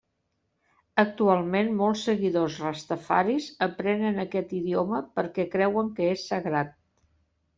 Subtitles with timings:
[1.01, 6.73] Actualment molts seguidors rastafaris aprenen aquest idioma perquè creuen que és sagrat.